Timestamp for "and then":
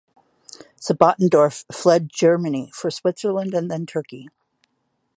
3.53-3.85